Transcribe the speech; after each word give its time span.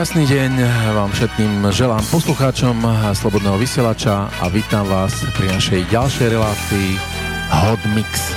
Krásny 0.00 0.24
deň 0.24 0.64
vám 0.96 1.12
všetkým 1.12 1.60
želám 1.76 2.00
poslucháčom 2.08 2.72
Slobodného 3.12 3.60
vysielača 3.60 4.32
a 4.32 4.48
vítam 4.48 4.88
vás 4.88 5.12
pri 5.36 5.52
našej 5.52 5.92
ďalšej 5.92 6.40
relácii 6.40 6.96
Hot 7.52 7.84
Mix. 7.92 8.32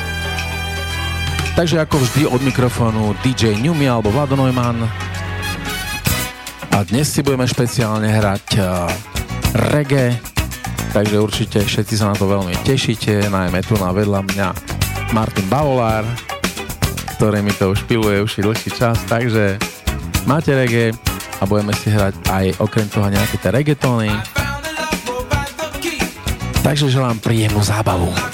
Takže 1.55 1.80
ako 1.80 2.04
vždy 2.04 2.27
od 2.27 2.44
mikrofónu 2.44 3.16
DJ 3.23 3.55
Newmy 3.63 3.88
alebo 3.88 4.12
Vlado 4.12 4.35
Neumann 4.35 4.84
a 6.68 6.84
dnes 6.84 7.07
si 7.07 7.23
budeme 7.23 7.48
špeciálne 7.48 8.12
hrať 8.12 8.48
uh, 8.59 8.91
reggae, 9.71 10.20
takže 10.91 11.16
určite 11.16 11.63
všetci 11.63 11.95
sa 11.95 12.12
na 12.12 12.20
to 12.20 12.27
veľmi 12.27 12.59
tešíte, 12.68 13.32
najmä 13.32 13.63
tu 13.63 13.80
na 13.80 13.95
vedľa 13.95 14.20
mňa 14.20 14.48
Martin 15.16 15.48
Bavolár, 15.48 16.04
ktorý 17.16 17.40
mi 17.40 17.55
to 17.55 17.71
už 17.71 17.88
piluje 17.88 18.20
už 18.20 18.43
dlhší 18.43 18.68
čas, 18.76 18.99
takže 19.07 19.55
máte 20.27 20.52
reggae, 20.52 20.91
a 21.44 21.50
budeme 21.50 21.76
si 21.76 21.92
hrať 21.92 22.24
aj 22.32 22.46
okrem 22.64 22.88
toho 22.88 23.12
nejaké 23.12 23.36
tie 23.36 23.52
reggaetony. 23.52 24.08
Takže 26.64 26.88
želám 26.88 27.20
príjemnú 27.20 27.60
zábavu. 27.60 28.33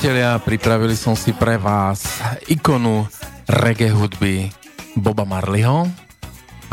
Priatelia, 0.00 0.40
pripravili 0.40 0.96
som 0.96 1.12
si 1.12 1.36
pre 1.36 1.60
vás 1.60 2.00
ikonu 2.48 3.04
reggae 3.44 3.92
hudby 3.92 4.48
Boba 4.96 5.28
Marleyho 5.28 5.92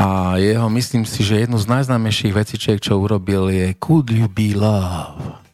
a 0.00 0.40
jeho, 0.40 0.72
myslím 0.72 1.04
si, 1.04 1.20
že 1.20 1.44
jednu 1.44 1.60
z 1.60 1.68
najznámejších 1.68 2.32
vecičiek, 2.32 2.80
čo 2.80 2.96
urobil 2.96 3.52
je 3.52 3.76
Could 3.76 4.16
You 4.16 4.32
Be 4.32 4.56
Love. 4.56 5.44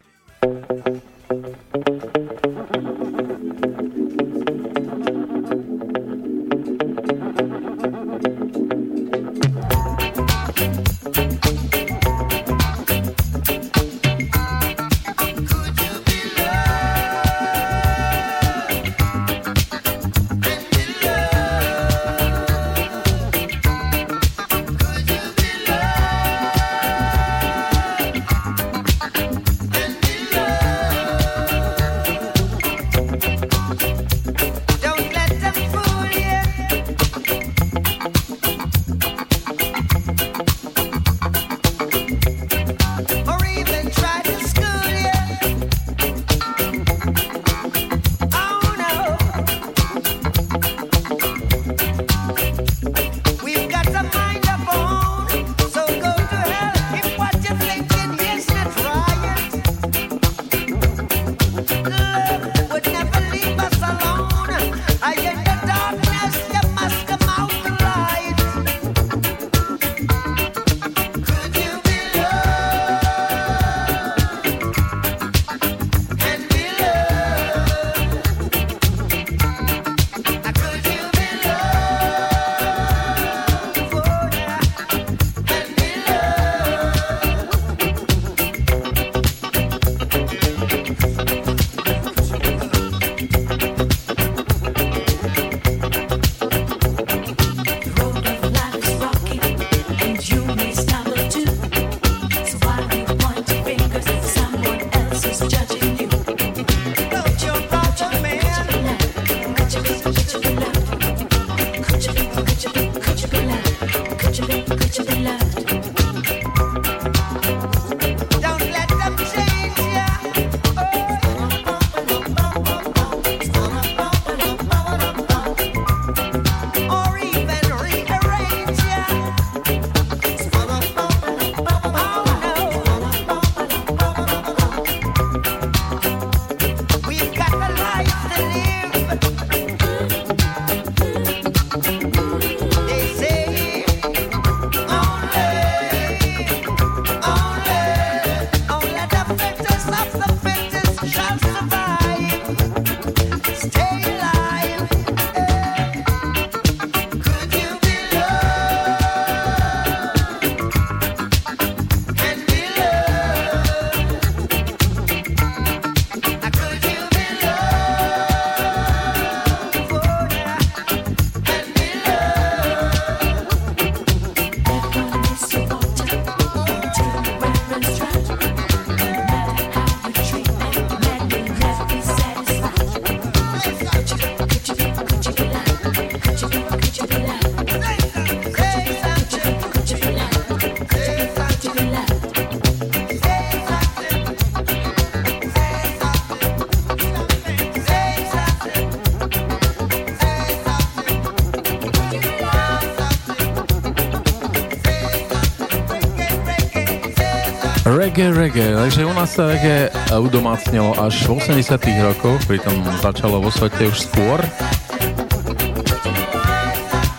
Reggae, 208.15 208.31
reggae. 208.31 208.71
Takže 208.79 209.03
u 209.11 209.11
nás 209.11 209.35
sa 209.35 209.51
reggae 209.51 209.91
udomácnilo 210.15 210.95
až 211.03 211.27
v 211.27 211.43
80 211.43 211.75
rokoch, 212.07 212.39
pritom 212.47 212.79
začalo 213.03 213.43
vo 213.43 213.51
svete 213.51 213.91
už 213.91 214.07
skôr. 214.07 214.39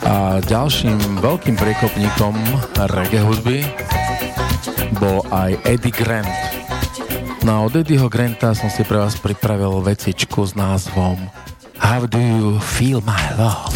A 0.08 0.40
ďalším 0.48 1.20
veľkým 1.20 1.60
prekopníkom 1.60 2.40
reggae 2.96 3.20
hudby 3.28 3.60
bol 4.96 5.20
aj 5.36 5.60
Eddie 5.68 5.92
Grant. 5.92 6.32
No 7.44 7.68
od 7.68 7.76
Eddieho 7.76 8.08
Granta 8.08 8.56
som 8.56 8.72
si 8.72 8.88
pre 8.88 8.96
vás 8.96 9.20
pripravil 9.20 9.84
vecičku 9.84 10.48
s 10.48 10.56
názvom 10.56 11.20
How 11.76 12.08
do 12.08 12.24
you 12.24 12.56
feel 12.64 13.04
my 13.04 13.20
love? 13.36 13.75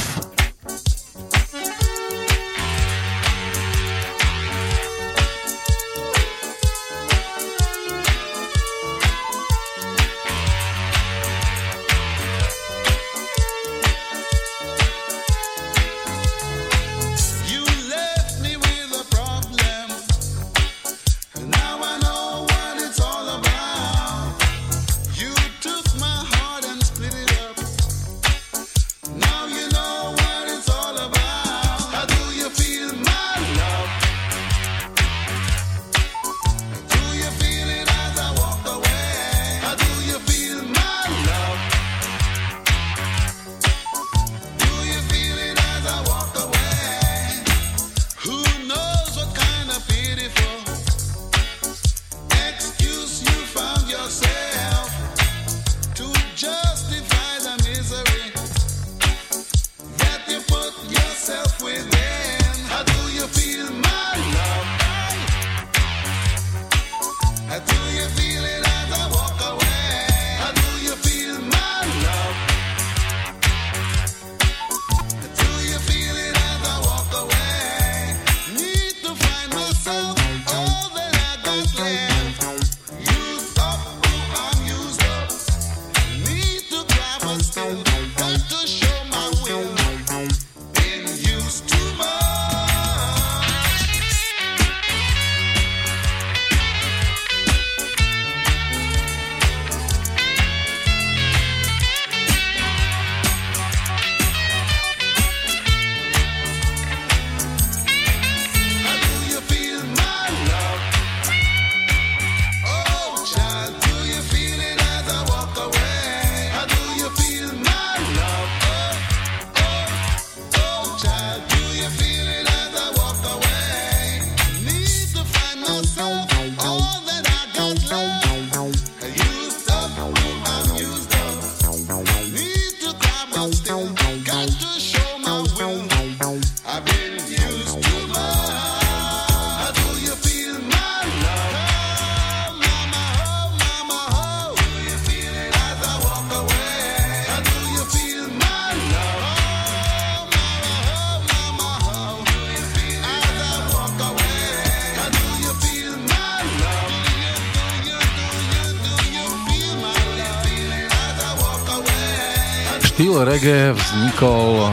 Reggae 163.24 163.76
vznikol 163.76 164.72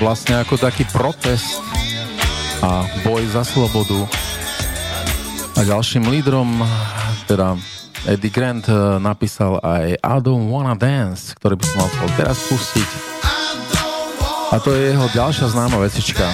vlastne 0.00 0.40
ako 0.40 0.56
taký 0.56 0.84
protest 0.92 1.60
a 2.64 2.84
boj 3.04 3.24
za 3.28 3.44
slobodu. 3.44 4.08
A 5.56 5.64
ďalším 5.64 6.08
lídrom, 6.12 6.60
teda 7.28 7.56
Eddie 8.04 8.32
Grant, 8.32 8.68
napísal 9.00 9.60
aj 9.60 9.96
I 10.00 10.16
Don't 10.20 10.52
Wanna 10.52 10.76
Dance, 10.76 11.32
ktorý 11.36 11.56
by 11.60 11.64
som 11.64 11.76
mal 11.84 11.90
teraz 12.16 12.44
pustiť. 12.48 12.88
A 14.52 14.60
to 14.60 14.72
je 14.76 14.92
jeho 14.94 15.06
ďalšia 15.12 15.50
známa 15.50 15.80
vecička. 15.80 16.28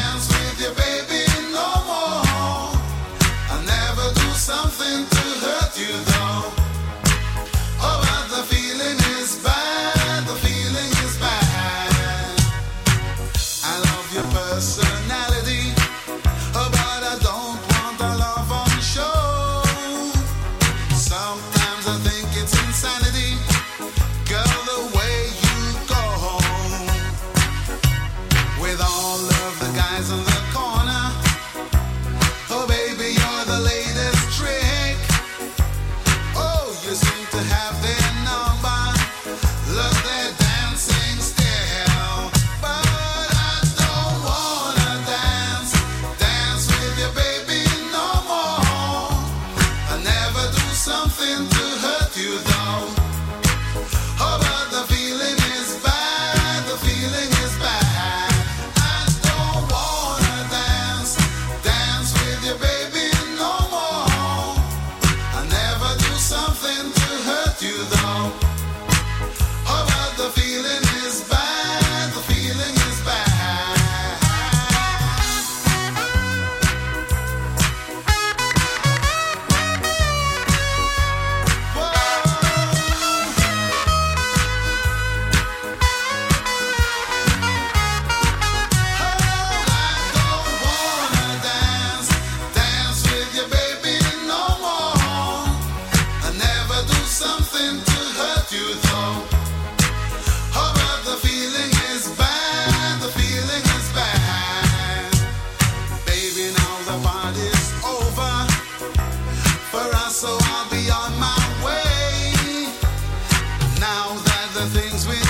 the 114.62 114.80
things 114.80 115.08
we 115.08 115.21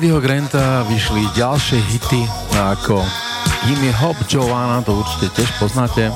Eddieho 0.00 0.16
Granta 0.16 0.80
vyšli 0.88 1.28
ďalšie 1.36 1.76
hity 1.76 2.24
ako 2.56 3.04
Gimme 3.68 3.92
Hop 4.00 4.16
Joanna, 4.32 4.80
to 4.80 4.96
určite 4.96 5.28
tiež 5.36 5.52
poznáte. 5.60 6.08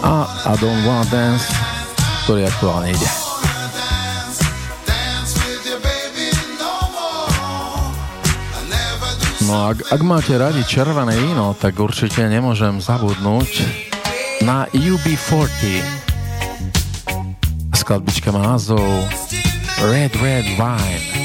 A 0.00 0.24
I 0.24 0.56
Don't 0.56 0.88
Wanna 0.88 1.04
Dance, 1.12 1.52
ktorý 2.24 2.48
aktuálne 2.48 2.96
ide. 2.96 3.08
No 9.44 9.68
ak, 9.68 9.84
ak 9.92 10.00
máte 10.00 10.32
radi 10.32 10.64
červené 10.64 11.12
víno, 11.12 11.52
tak 11.52 11.76
určite 11.76 12.24
nemôžem 12.24 12.80
zabudnúť 12.80 13.68
na 14.48 14.64
UB40. 14.72 15.84
Skladbička 17.76 18.32
má 18.32 18.56
názov 18.56 18.80
Red 19.78 20.10
Red 20.18 20.58
Wine. 20.58 21.17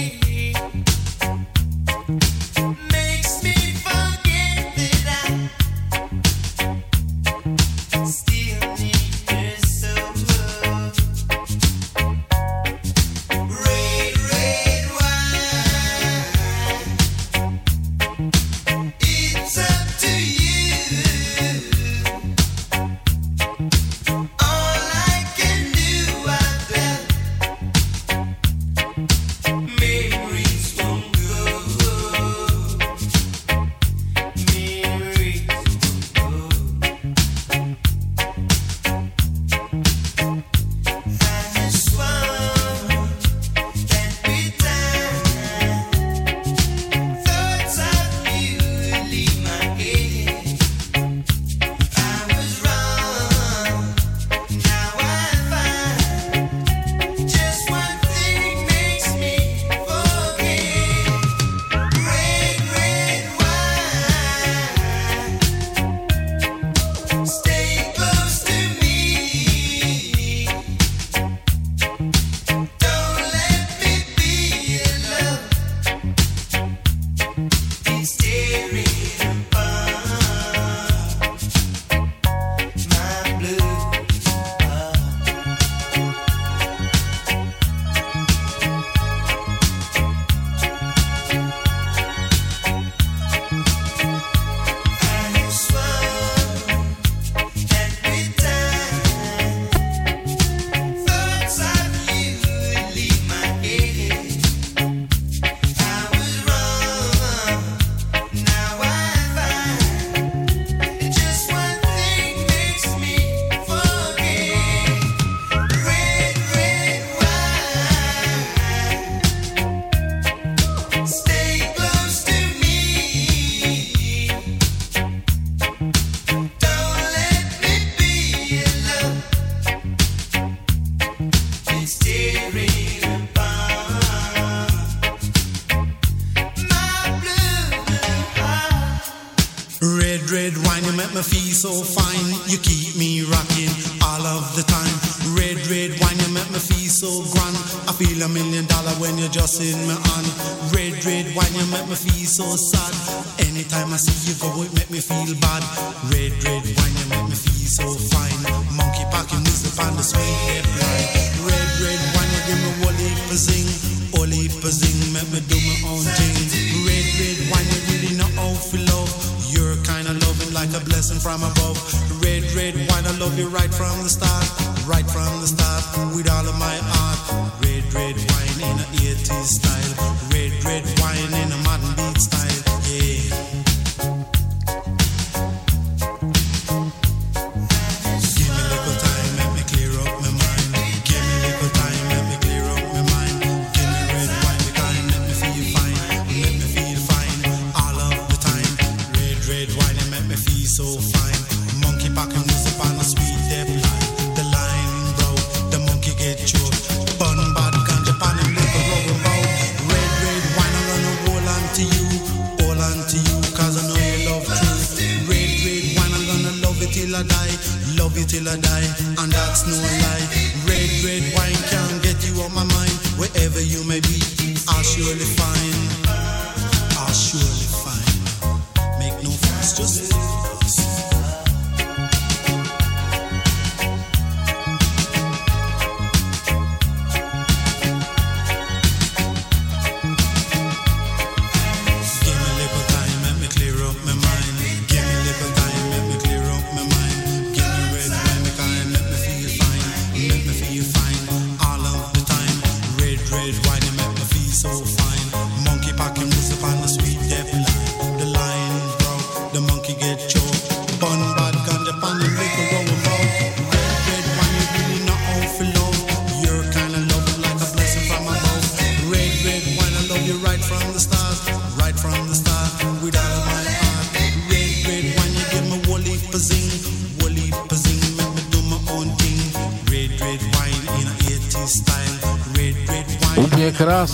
so 152.36 152.73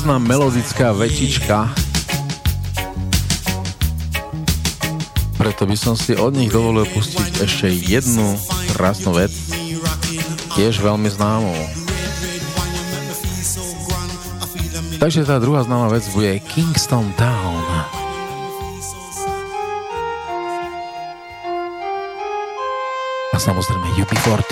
krásna 0.09 0.25
melodická 0.25 0.89
vetička. 0.89 1.69
Preto 5.37 5.69
by 5.69 5.77
som 5.77 5.93
si 5.93 6.17
od 6.17 6.33
nich 6.33 6.49
dovolil 6.49 6.89
pustiť 6.89 7.45
ešte 7.45 7.69
jednu 7.69 8.33
krásnu 8.73 9.13
vec, 9.13 9.29
tiež 10.57 10.81
veľmi 10.81 11.05
známou. 11.13 11.53
Takže 14.97 15.29
tá 15.29 15.37
druhá 15.37 15.61
známa 15.69 15.93
vec 15.93 16.09
bude 16.09 16.41
Kingston 16.41 17.13
Town. 17.13 17.61
A 23.29 23.37
samozrejme 23.37 23.93
UP40. 23.93 24.48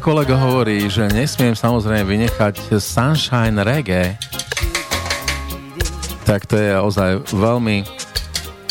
A 0.00 0.08
kolega 0.08 0.32
hovorí, 0.32 0.88
že 0.88 1.12
nesmiem 1.12 1.52
samozrejme 1.52 2.08
vynechať 2.08 2.72
Sunshine 2.80 3.60
Reggae. 3.60 4.16
Tak 6.24 6.48
to 6.48 6.56
je 6.56 6.72
ozaj 6.72 7.28
veľmi 7.28 7.84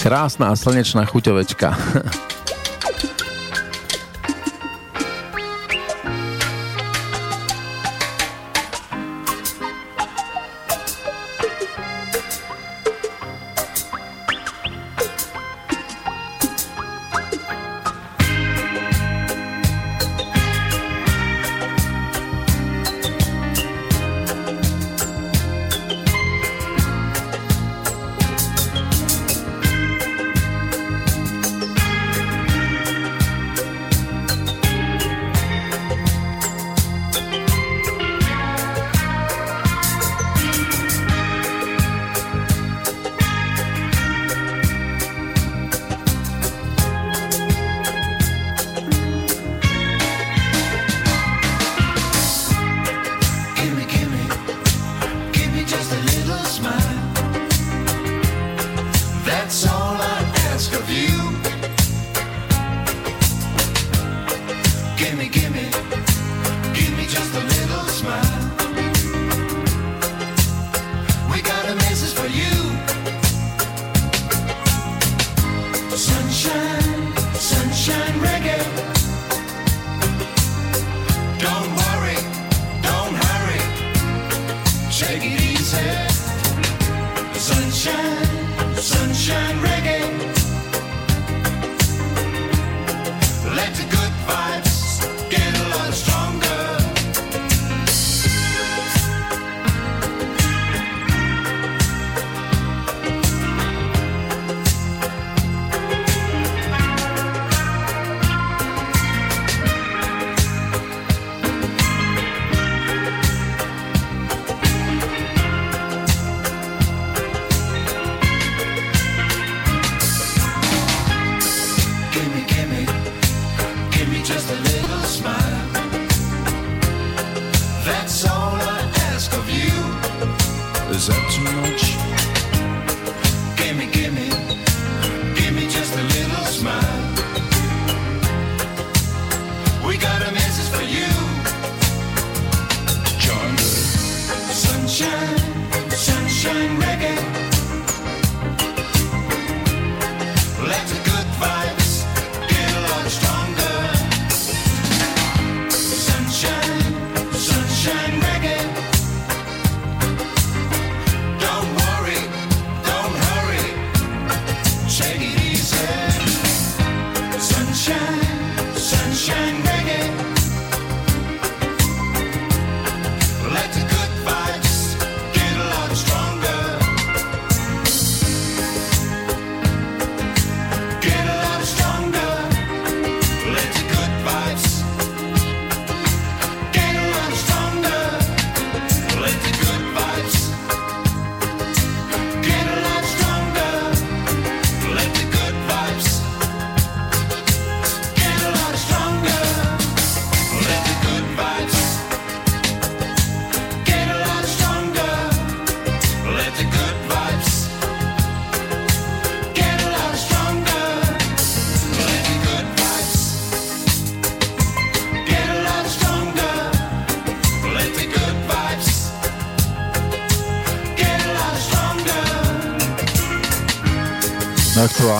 krásna 0.01 0.49
a 0.49 0.57
slnečná 0.57 1.05
chuťovečka. 1.05 1.69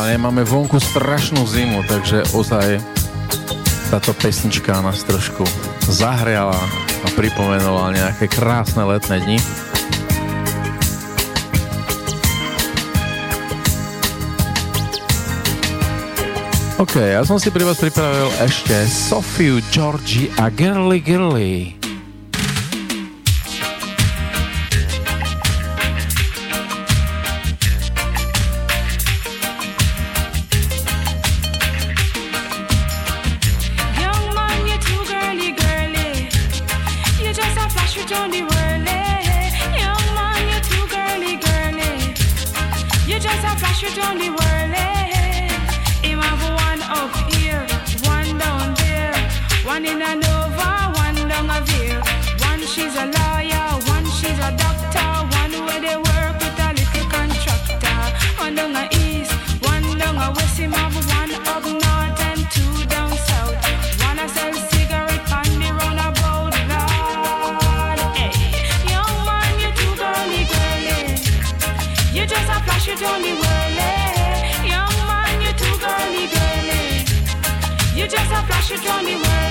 aktuálne 0.10 0.26
máme 0.26 0.42
vonku 0.42 0.82
strašnú 0.82 1.46
zimu, 1.46 1.86
takže 1.86 2.26
ozaj 2.34 2.82
táto 3.94 4.10
pesnička 4.18 4.82
nás 4.82 5.06
trošku 5.06 5.46
zahriala 5.86 6.58
a 7.06 7.08
pripomenula 7.14 7.94
nejaké 7.94 8.26
krásne 8.26 8.90
letné 8.90 9.22
dni. 9.22 9.38
OK, 16.82 16.98
ja 16.98 17.22
som 17.22 17.38
si 17.38 17.54
pri 17.54 17.70
vás 17.70 17.78
pripravil 17.78 18.34
ešte 18.42 18.90
Sofiu, 18.90 19.62
Georgie 19.70 20.34
a 20.42 20.50
Girly 20.50 21.06
Girly. 21.06 21.79
One 49.80 49.88
in 49.88 50.02
a 50.02 50.14
Nova, 50.14 50.92
one 50.94 51.30
down 51.30 51.50
a 51.50 51.62
veil. 51.62 52.02
One 52.44 52.60
she's 52.68 52.96
a 53.00 53.06
lawyer, 53.16 53.80
one 53.88 54.04
she's 54.20 54.38
a 54.38 54.52
doctor, 54.60 55.08
one 55.40 55.56
where 55.66 55.80
they 55.80 55.96
work 55.96 56.36
with 56.36 56.60
a 56.60 56.74
little 56.76 57.08
contractor. 57.08 58.00
One 58.44 58.56
down 58.56 58.76
a 58.76 58.90
east, 58.92 59.32
one 59.64 59.98
down 59.98 60.18
a 60.18 60.34
west, 60.36 60.58
him 60.60 60.74
have 60.74 60.94
one 61.08 61.32
up 61.48 61.64
north 61.64 62.20
and 62.28 62.44
two 62.52 62.86
down 62.92 63.16
south. 63.24 63.56
One 64.04 64.20
a 64.20 64.28
sell 64.28 64.52
cigarette 64.68 65.32
on 65.32 65.48
the 65.48 65.72
runabout, 65.72 66.52
Lord. 66.68 68.00
Hey, 68.20 68.36
young 68.92 69.16
man, 69.24 69.52
you 69.64 69.72
too 69.80 69.96
girly, 69.96 70.44
girly. 70.52 71.00
You 72.12 72.28
just 72.28 72.52
a 72.52 72.60
flash, 72.68 72.86
you 72.86 73.00
only 73.08 73.32
whirly. 73.32 73.96
Young 74.68 74.98
man, 75.08 75.40
you 75.40 75.54
too 75.56 75.76
girly, 75.80 76.28
girly. 76.36 76.84
You 77.96 78.10
just 78.10 78.30
a 78.30 78.44
flash, 78.44 78.72
you 78.72 78.92
only 78.92 79.16
whirly. 79.16 79.49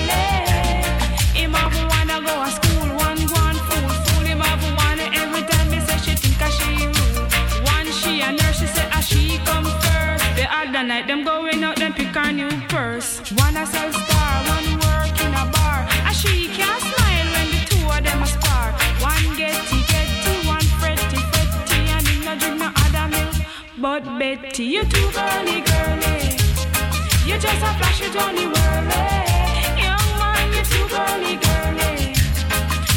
Betty, 24.37 24.63
you 24.63 24.83
too 24.83 25.09
girly 25.11 25.61
girly. 25.61 26.37
You 27.25 27.39
just 27.39 27.63
a 27.65 27.73
flash 27.79 28.01
it 28.03 28.15
on 28.15 28.35
the 28.35 28.45
whirly. 28.45 29.01
Young 29.81 30.09
man, 30.19 30.53
you 30.53 30.61
too 30.69 30.85
girly 30.87 31.35
girly. 31.41 32.13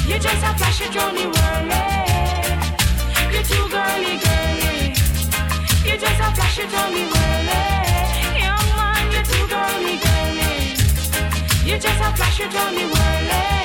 You 0.07 0.19
just 0.19 0.45
a 0.45 0.53
flash 0.59 0.83
it 0.83 0.95
on 0.95 1.15
the 1.15 1.25
whirly. 1.33 1.85
You 3.33 3.43
too 3.49 3.65
girly 3.73 4.19
girly. 4.21 4.93
You 5.89 5.97
just 5.97 6.21
a 6.21 6.29
flash 6.37 6.59
it 6.59 6.75
on 6.75 6.93
the 6.93 7.03
whirly. 7.13 7.63
Young 8.39 8.69
man, 8.77 9.05
you 9.11 9.23
too 9.25 9.47
girly 9.49 9.97
girly. 10.05 10.77
You 11.65 11.79
just 11.79 12.01
a 12.01 12.15
flash 12.15 12.41
it 12.41 12.55
on 12.55 12.75
the 12.75 12.85
whirly. 12.93 13.62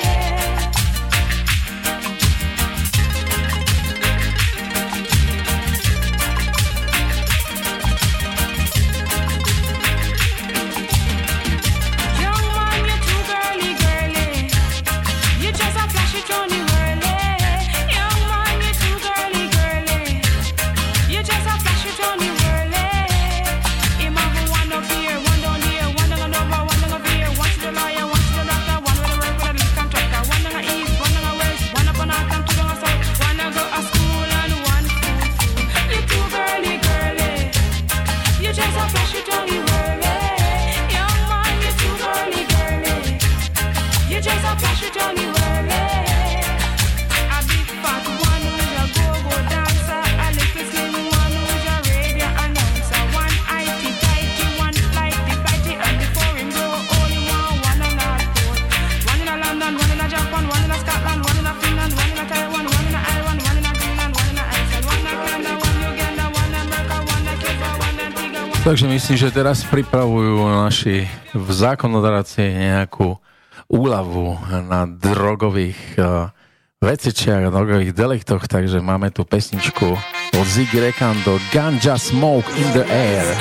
Takže 68.68 68.84
myslím, 68.84 69.16
že 69.16 69.32
teraz 69.32 69.64
pripravujú 69.64 70.44
naši 70.68 71.08
v 71.32 71.48
zákonodaráci 71.56 72.52
nejakú 72.52 73.16
úľavu 73.64 74.36
na 74.68 74.84
drogových 74.84 75.80
uh, 75.96 76.28
vecičiach, 76.76 77.48
drogových 77.48 77.96
deliktoch, 77.96 78.44
takže 78.44 78.84
máme 78.84 79.08
tu 79.08 79.24
pesničku 79.24 79.88
od 80.36 80.46
Ziggy 80.52 80.84
Rekando 80.84 81.40
Ganja 81.48 81.96
Smoke 81.96 82.44
in 82.60 82.68
the 82.76 82.84
Air. 82.92 83.24
A. 83.24 83.40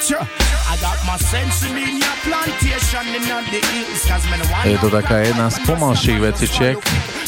Sure. 0.00 0.63
got 0.80 0.98
my 1.06 1.16
sense 1.16 1.64
in 1.64 1.98
your 1.98 2.16
plantation 2.26 3.06
in 3.14 3.22
the 3.22 3.60
hills 3.72 4.02
Cause 4.06 4.24
men 4.30 4.40
want 4.50 4.64
Je 4.68 4.78
to 4.78 4.90
taká 4.90 5.18
jedna 5.18 5.50
z 5.50 5.58
pomalších 5.66 6.20
veciček. 6.20 6.78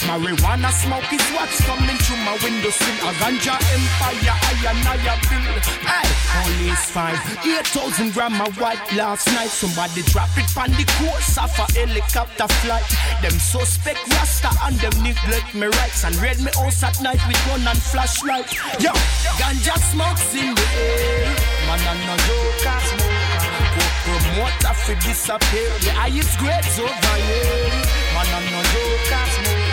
Marijuana 0.07 0.71
smoke 0.73 1.11
is 1.13 1.25
what's 1.35 1.59
coming 1.67 1.99
through 1.99 2.23
my 2.23 2.39
window 2.45 2.71
sill. 2.71 3.09
A 3.09 3.13
ganja 3.19 3.59
empire, 3.75 4.35
I 4.39 4.55
and 4.71 4.87
Only 6.37 6.69
is 6.71 6.85
fine, 6.93 7.19
8,000 7.43 8.13
grams 8.13 8.41
of 8.41 8.61
white 8.61 8.79
last 8.95 9.27
night. 9.33 9.51
Somebody 9.51 10.03
drop 10.13 10.31
it 10.37 10.47
on 10.57 10.71
the 10.79 10.85
coast 11.01 11.39
of 11.39 11.51
a 11.59 11.67
helicopter 11.73 12.47
flight. 12.63 12.87
Them 13.23 13.37
suspect 13.39 14.01
rasta 14.15 14.51
and 14.65 14.77
them 14.79 14.95
neglect 15.03 15.55
me 15.55 15.67
rights. 15.67 16.05
And 16.05 16.15
raid 16.23 16.39
me 16.39 16.51
house 16.55 16.83
at 16.85 17.01
night 17.03 17.21
with 17.27 17.41
gun 17.47 17.67
and 17.67 17.81
flashlight. 17.81 18.53
Yo, 18.79 18.93
ganja 19.41 19.75
smoke's 19.91 20.35
in 20.35 20.55
the 20.55 20.67
air. 20.77 21.35
Man, 21.67 21.81
I'm 21.83 21.99
no 22.07 22.15
joker, 22.27 23.36
Smoke. 23.41 23.73
Coke 23.75 23.99
promoter 24.05 24.75
fi 24.85 24.95
disappear. 25.07 25.71
The 25.85 25.93
highest 25.93 26.39
grades 26.39 26.79
over 26.79 27.17
here. 27.29 27.71
Man, 28.15 28.29
I 28.33 28.41
no 28.53 28.61
joke, 28.73 29.13
I 29.13 29.23
smoke. 29.35 29.65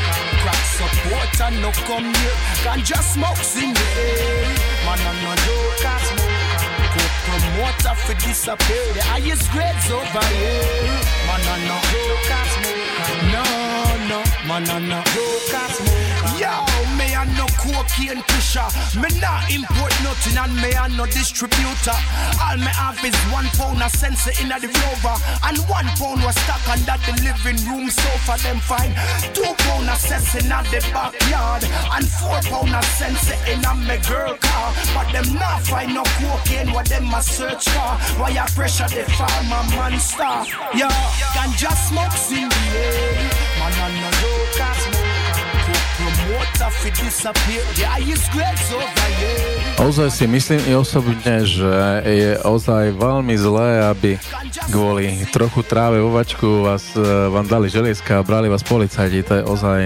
Crack 0.43 0.63
supporter 0.78 1.52
no 1.62 1.71
come 1.88 2.10
here. 2.12 2.38
Ganja 2.63 2.99
smokes 3.02 3.56
in 3.56 3.73
the 3.73 3.88
air. 3.95 4.47
Man, 4.86 4.99
I 4.99 5.12
no 5.23 5.32
joke, 5.45 5.86
I 5.86 5.95
smoke. 6.08 6.39
Coke 6.93 7.17
promoter 7.26 7.95
fi 8.04 8.13
disappear. 8.26 8.86
The 8.93 9.04
highest 9.04 9.47
grades 9.52 9.88
over 9.89 10.26
here. 10.36 10.99
Man, 11.28 11.43
I 11.47 11.58
no 11.67 11.78
joke, 11.91 12.32
I 12.32 12.43
smoke. 12.54 12.84
No, 13.34 13.43
no, 14.12 14.19
man, 14.47 14.69
I 14.69 14.80
no 14.80 14.99
joke, 15.15 15.54
I 15.56 15.63
smoke. 15.71 16.39
Yo, 16.39 16.54
me 17.13 17.19
a 17.19 17.26
no 17.38 17.45
cocaine 17.62 18.21
pusher. 18.23 18.65
Me 18.97 19.10
not 19.21 19.49
import 19.52 19.93
nothing 20.02 20.38
and 20.38 20.56
me 20.58 20.71
a 20.73 20.89
no 20.89 21.06
distributor. 21.06 21.97
All 22.41 22.58
me 22.58 22.71
have 22.73 22.97
is 23.06 23.15
one 23.30 23.45
pound 23.58 23.82
of 23.82 23.91
sensor 23.91 24.34
in 24.41 24.49
the 24.49 24.69
rover 24.82 25.17
and 25.45 25.58
one 25.69 25.86
pound 25.97 26.23
was 26.23 26.36
stuck 26.41 26.63
under 26.67 26.97
the 27.06 27.13
living 27.21 27.60
room 27.69 27.89
sofa. 27.89 28.41
Them 28.43 28.60
fine. 28.60 28.93
Two 29.34 29.54
pound 29.65 29.89
of 29.89 29.97
sense 29.97 30.36
in 30.36 30.49
the 30.49 30.80
backyard 30.93 31.63
and 31.93 32.08
four 32.10 32.39
pound 32.49 32.73
of 32.73 32.86
sensor 32.97 33.38
in 33.49 33.63
a 33.63 33.73
me 33.76 33.97
girl 34.10 34.36
car. 34.38 34.73
But 34.93 35.12
them 35.13 35.34
not 35.36 35.62
find 35.63 35.93
no 35.93 36.04
cocaine. 36.17 36.73
What 36.73 36.88
them 36.89 37.13
a 37.13 37.21
search 37.21 37.69
for? 37.69 37.93
Why 38.17 38.34
I 38.34 38.47
pressure 38.56 38.89
the 38.89 39.06
farmer 39.13 39.63
monster? 39.76 40.34
Yo, 40.73 40.89
ganja 41.36 41.71
smokes 41.78 42.32
in 42.32 42.49
the 42.49 42.63
air. 42.73 43.13
Eh? 43.13 43.43
Man, 43.60 43.73
I 43.73 44.02
no 44.02 44.10
joke, 44.17 44.92
Ozaj 49.79 50.10
si 50.12 50.25
myslím 50.27 50.62
i 50.69 50.73
osobne, 50.77 51.36
že 51.43 51.71
je 52.06 52.38
ozaj 52.45 52.93
veľmi 52.93 53.36
zlé, 53.36 53.89
aby 53.89 54.12
kvôli 54.69 55.25
trochu 55.34 55.65
tráve 55.65 55.99
vo 55.99 56.13
vačku 56.13 56.63
vás, 56.63 56.93
e, 56.93 57.01
vám 57.03 57.47
dali 57.49 57.67
želieska 57.67 58.21
a 58.21 58.25
brali 58.25 58.47
vás 58.47 58.63
policajti. 58.63 59.25
To 59.27 59.34
je 59.39 59.43
ozaj 59.43 59.79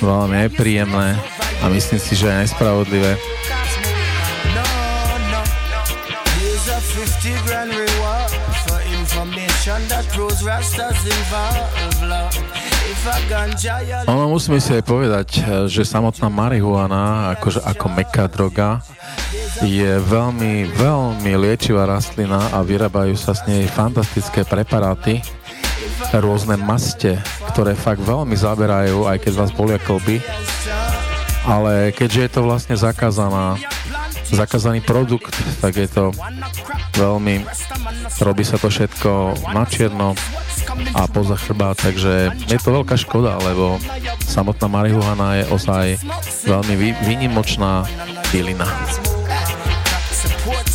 veľmi 0.00 0.46
nepríjemné 0.46 1.18
a 1.60 1.64
myslím 1.68 2.00
si, 2.00 2.14
že 2.14 2.30
aj 2.30 2.38
nespravodlivé. 2.48 3.18
No, 4.54 4.66
no. 5.34 5.40
Here's 6.38 6.66
a 6.70 6.78
50 6.80 7.46
grand 7.48 7.72
reward 7.74 8.30
for 8.68 8.78
information 8.94 9.82
that 9.90 10.06
proves 10.14 10.40
Rastas 10.46 11.02
involved. 11.02 11.65
Ono 14.06 14.24
musíme 14.30 14.58
si 14.58 14.74
aj 14.74 14.84
povedať, 14.84 15.28
e, 15.38 15.40
že 15.70 15.86
samotná 15.86 16.26
marihuana, 16.26 17.34
akože 17.38 17.62
ako 17.62 17.86
meká 17.92 18.26
droga, 18.26 18.82
je 19.64 19.96
veľmi, 20.00 20.68
veľmi 20.76 21.32
liečivá 21.38 21.88
rastlina 21.88 22.52
a 22.52 22.60
vyrábajú 22.60 23.16
sa 23.16 23.32
z 23.32 23.48
nej 23.48 23.64
fantastické 23.68 24.44
preparáty, 24.44 25.24
rôzne 26.12 26.60
maste, 26.60 27.18
ktoré 27.52 27.72
fakt 27.72 28.04
veľmi 28.04 28.36
zaberajú, 28.36 29.08
aj 29.08 29.18
keď 29.22 29.32
vás 29.32 29.50
bolia 29.52 29.80
klby, 29.80 30.20
ale 31.46 31.94
keďže 31.94 32.20
je 32.20 32.30
to 32.30 32.40
vlastne 32.44 32.76
zakázaná, 32.76 33.56
zakázaný 34.28 34.82
produkt, 34.82 35.32
tak 35.62 35.78
je 35.78 35.88
to 35.88 36.10
veľmi, 36.98 37.46
robí 38.20 38.44
sa 38.44 38.58
to 38.58 38.68
všetko 38.68 39.38
na 39.54 39.64
čierno 39.64 40.18
a 40.94 41.06
poza 41.06 41.36
chrbát, 41.36 41.76
takže 41.76 42.32
je 42.48 42.58
to 42.60 42.70
veľká 42.72 42.96
škoda, 42.96 43.36
lebo 43.40 43.76
samotná 44.24 44.68
marihuana 44.68 45.40
je 45.40 45.44
ozaj 45.52 45.86
veľmi 46.48 46.74
vý, 46.76 46.88
výnimočná 47.04 47.84
bylina. 48.32 48.66
support 50.16 50.66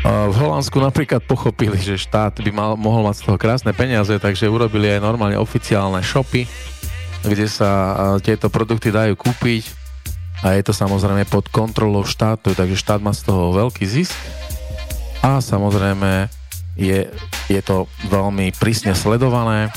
V 0.00 0.36
Holandsku 0.40 0.80
napríklad 0.80 1.20
pochopili, 1.28 1.76
že 1.76 2.00
štát 2.00 2.40
by 2.40 2.50
mal, 2.50 2.72
mohol 2.72 3.04
mať 3.04 3.20
z 3.20 3.24
toho 3.28 3.36
krásne 3.36 3.76
peniaze, 3.76 4.16
takže 4.16 4.48
urobili 4.48 4.88
aj 4.88 5.04
normálne 5.04 5.36
oficiálne 5.36 6.00
shopy, 6.00 6.48
kde 7.20 7.44
sa 7.44 7.70
tieto 8.24 8.48
produkty 8.48 8.88
dajú 8.88 9.12
kúpiť 9.12 9.68
a 10.40 10.56
je 10.56 10.64
to 10.64 10.72
samozrejme 10.72 11.28
pod 11.28 11.52
kontrolou 11.52 12.08
štátu, 12.08 12.56
takže 12.56 12.80
štát 12.80 13.04
má 13.04 13.12
z 13.12 13.28
toho 13.28 13.52
veľký 13.52 13.84
zisk 13.84 14.16
a 15.20 15.44
samozrejme 15.44 16.32
je, 16.80 17.04
je 17.52 17.60
to 17.60 17.84
veľmi 18.08 18.56
prísne 18.56 18.96
sledované, 18.96 19.68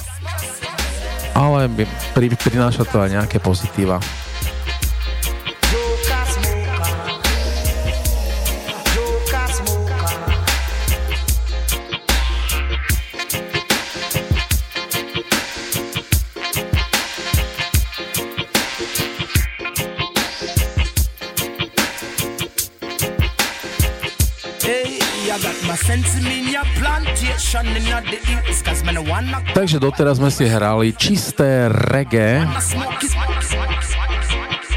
ale 1.36 1.68
pri, 2.16 2.32
prináša 2.32 2.88
to 2.88 3.04
aj 3.04 3.12
nejaké 3.12 3.44
pozitíva. 3.44 4.00
Takže 29.54 29.78
doteraz 29.80 30.18
sme 30.18 30.30
si 30.34 30.46
hrali 30.50 30.92
čisté 30.94 31.70
reggae. 31.70 32.44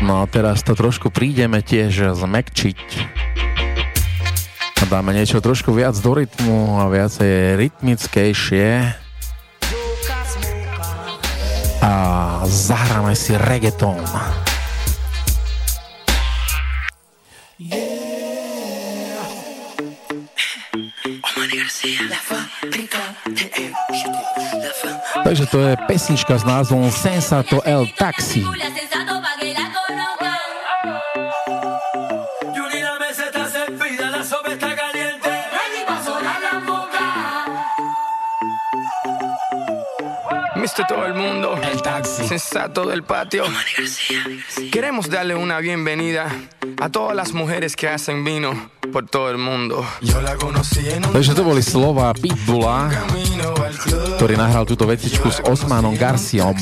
No 0.05 0.23
a 0.23 0.25
teraz 0.29 0.61
to 0.63 0.77
trošku 0.77 1.09
prídeme 1.09 1.65
tiež 1.65 2.15
zmekčiť. 2.15 2.81
Dáme 4.87 5.11
niečo 5.11 5.43
trošku 5.43 5.75
viac 5.75 5.99
do 5.99 6.15
rytmu 6.15 6.79
a 6.79 6.87
viacej 6.87 7.59
rytmickejšie. 7.59 8.95
A 11.83 11.95
zahráme 12.47 13.19
si 13.19 13.35
reggaeton. 13.35 14.46
Takže 25.37 25.53
to 25.53 25.61
je 25.69 25.77
pesnička 25.85 26.33
s 26.33 26.49
názvom 26.49 26.89
Sensato 26.89 27.61
El 27.61 27.85
Taxi. 27.93 28.41
Todo 40.75 41.07
el 41.07 41.15
mundo. 41.15 41.59
El 41.63 41.81
taxi. 41.83 42.27
Sensato 42.27 42.87
del 42.87 43.03
patio. 43.03 43.45
Queremos 44.73 45.09
darle 45.09 45.35
una 45.35 45.59
bienvenida 45.61 46.27
a 46.81 46.89
todas 46.89 47.15
las 47.15 47.33
mujeres 47.33 47.77
que 47.77 47.89
hacen 47.89 48.25
vino 48.25 48.71
por 48.93 49.07
todo 49.09 49.31
el 49.31 49.39
mundo. 49.39 49.85
Yo 50.01 50.21
la 50.21 50.37
conocí 50.37 50.89
en 50.89 51.05
un 51.05 51.13
Takže 51.13 51.35
to 51.35 51.45
boli 51.45 51.63
slova 51.63 52.13
Pitbulla, 52.15 52.91
ktorý 54.17 54.35
nahral 54.37 54.67
túto 54.67 54.87
vecičku 54.87 55.31
s 55.31 55.41
Osmanom 55.47 55.95
Garciom. 55.97 56.57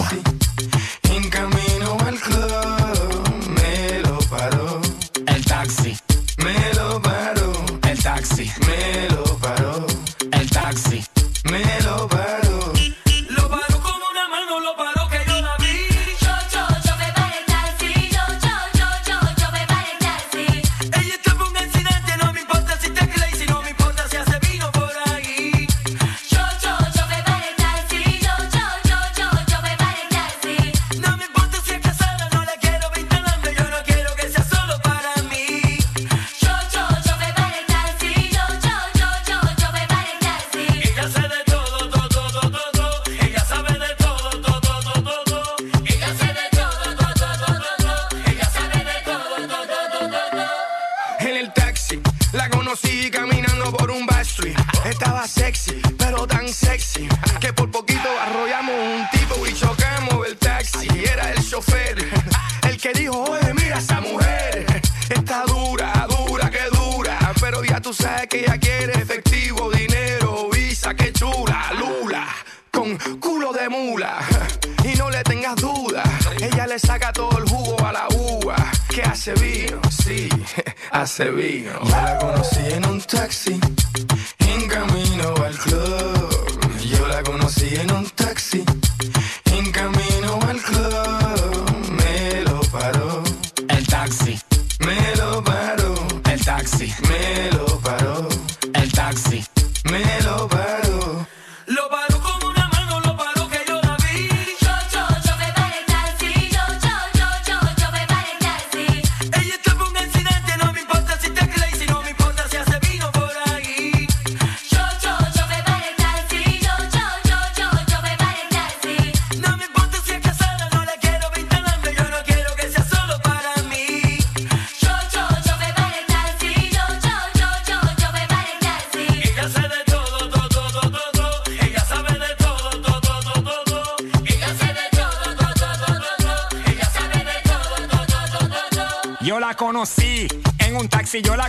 conocí. 139.85 140.27
En 140.59 140.77
un 140.77 140.89
taxi, 140.89 141.21
yo 141.21 141.37
la 141.37 141.44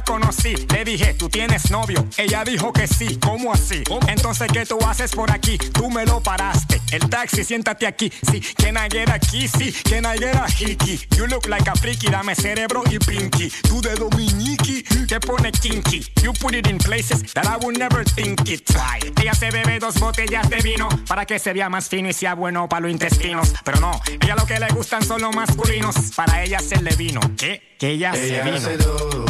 ella 2.18 2.44
dijo 2.44 2.72
que 2.72 2.88
sí, 2.88 3.18
¿cómo 3.18 3.54
así? 3.54 3.84
Entonces, 4.08 4.48
¿qué 4.52 4.66
tú 4.66 4.78
haces 4.86 5.12
por 5.12 5.32
aquí? 5.32 5.58
Tú 5.58 5.90
me 5.90 6.06
lo 6.06 6.22
paraste. 6.22 6.82
El 6.92 7.10
taxi, 7.10 7.44
siéntate 7.44 7.86
aquí. 7.86 8.12
Sí, 8.32 8.42
can 8.56 8.76
I 8.78 8.88
get 8.90 9.10
a 9.10 9.20
kissy? 9.20 9.72
Can 9.84 10.06
I 10.06 10.18
get 10.18 10.36
a 10.36 10.48
hickey? 10.48 11.00
You 11.18 11.28
look 11.28 11.48
like 11.48 11.70
a 11.70 11.76
freaky, 11.76 12.08
dame 12.08 12.36
cerebro 12.36 12.84
y 12.90 13.00
pinky. 13.00 13.52
Tú 13.68 13.82
de 13.82 13.96
dominiki, 13.96 14.84
te 15.08 15.20
pone 15.20 15.52
kinky. 15.52 16.06
You 16.24 16.34
put 16.34 16.54
it 16.56 16.68
in 16.68 16.78
places 16.78 17.34
that 17.34 17.46
I 17.46 17.58
would 17.58 17.78
never 17.78 18.04
think 18.04 18.48
it. 18.50 18.66
Try. 18.66 19.00
Ella 19.22 19.34
se 19.34 19.52
bebe 19.52 19.80
dos 19.80 20.00
botellas 20.00 20.50
de 20.50 20.62
vino 20.62 20.88
para 21.08 21.26
que 21.26 21.40
se 21.40 21.54
vea 21.54 21.70
más 21.70 21.90
fino 21.90 22.10
y 22.10 22.14
sea 22.14 22.36
bueno 22.36 22.70
para 22.70 22.82
los 22.82 22.92
intestinos. 22.92 23.54
Pero 23.64 23.80
no, 23.80 24.00
ella 24.22 24.36
lo 24.36 24.46
que 24.46 24.60
le 24.60 24.68
gustan 24.70 25.04
son 25.04 25.22
los 25.22 25.36
masculinos. 25.36 25.96
Para 26.16 26.44
ella 26.44 26.58
hacerle 26.58 26.96
vino. 26.96 27.20
¿Qué? 27.38 27.76
Que 27.78 27.92
ella, 27.92 28.14
ella 28.16 28.44
se 28.44 28.44
vino. 28.44 28.58
Hace 28.58 28.78
todo, 28.78 29.26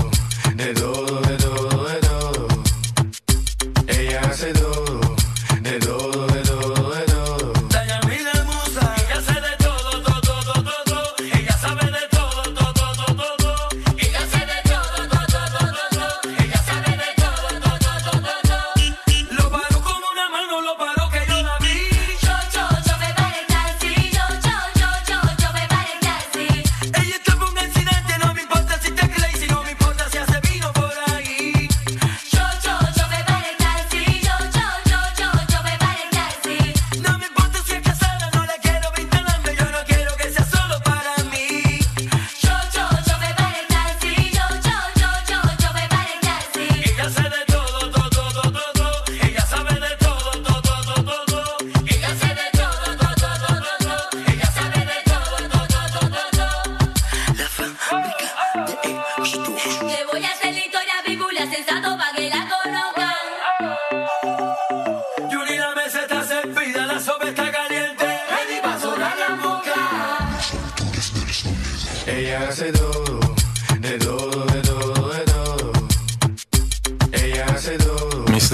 de 0.55 0.73
todo, 0.73 1.04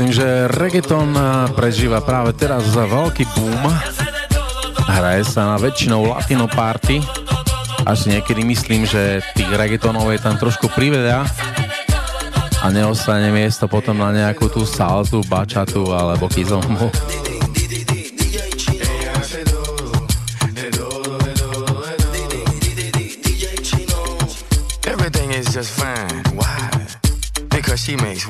Myslím, 0.01 0.17
že 0.17 0.49
reggaeton 0.57 1.13
prežíva 1.53 2.01
práve 2.01 2.33
teraz 2.33 2.65
za 2.73 2.89
veľký 2.89 3.21
boom. 3.37 3.69
Hraje 4.89 5.21
sa 5.29 5.53
na 5.53 5.61
väčšinou 5.61 6.09
latino 6.09 6.49
party. 6.49 7.05
Až 7.85 8.09
niekedy 8.09 8.41
myslím, 8.41 8.89
že 8.89 9.21
tých 9.37 9.45
reggaetonov 9.53 10.09
je 10.09 10.17
tam 10.17 10.41
trošku 10.41 10.73
priveľa 10.73 11.29
a 12.65 12.73
neostane 12.73 13.29
miesto 13.29 13.69
potom 13.69 14.01
na 14.01 14.09
nejakú 14.09 14.49
tú 14.49 14.65
saltu, 14.65 15.21
bačatu 15.29 15.93
alebo 15.93 16.25
kizombu. 16.25 16.89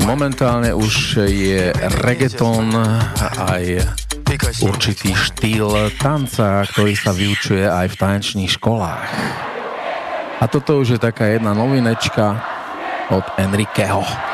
Momentálne 0.06 0.74
už 0.74 1.26
je 1.30 1.72
reggaeton 2.02 2.74
aj 3.38 3.86
určitý 4.64 5.14
štýl 5.14 5.94
tanca, 6.02 6.66
ktorý 6.66 6.94
sa 6.98 7.12
vyučuje 7.14 7.68
aj 7.68 7.92
v 7.92 8.00
tanečných 8.00 8.52
školách. 8.58 9.10
A 10.42 10.50
toto 10.50 10.82
už 10.82 10.98
je 10.98 11.00
taká 11.00 11.30
jedna 11.30 11.54
novinečka 11.54 12.42
od 13.14 13.26
Enriqueho. 13.38 14.31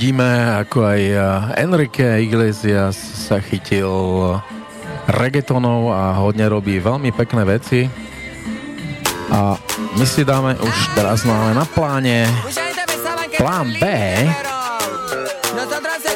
Vidíme, 0.00 0.56
ako 0.64 0.96
aj 0.96 1.02
eh, 1.12 1.60
Enrique 1.60 2.24
Iglesias 2.24 2.96
sa 2.96 3.36
chytil 3.36 3.84
reggaetonov 5.12 5.92
a 5.92 6.16
hodne 6.16 6.48
robí 6.48 6.80
veľmi 6.80 7.12
pekné 7.12 7.44
veci. 7.44 7.84
A 9.28 9.60
my 10.00 10.06
si 10.08 10.24
dáme 10.24 10.56
už 10.56 10.76
teraz 10.96 11.20
máme 11.28 11.52
na 11.52 11.68
pláne 11.68 12.24
plán 13.36 13.76
B 13.76 13.84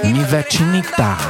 Mi 0.09 0.25
večnita. 0.33 1.21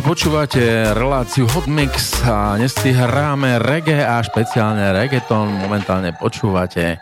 Počúvate 0.00 0.96
reláciu 0.96 1.44
Hot 1.52 1.68
Mix 1.68 2.24
a 2.24 2.56
dnes 2.56 2.72
si 2.72 2.88
hráme 2.88 3.60
reggae 3.60 4.00
a 4.00 4.24
špeciálne 4.24 4.96
reggaeton 4.96 5.52
momentálne 5.60 6.16
počúvate. 6.16 6.96